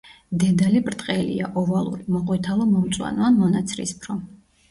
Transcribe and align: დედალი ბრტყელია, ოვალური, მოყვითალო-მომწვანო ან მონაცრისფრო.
დედალი 0.43 0.79
ბრტყელია, 0.85 1.49
ოვალური, 1.61 2.07
მოყვითალო-მომწვანო 2.15 3.27
ან 3.27 3.39
მონაცრისფრო. 3.43 4.19